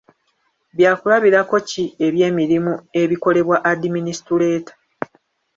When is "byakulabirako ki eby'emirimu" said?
0.77-2.73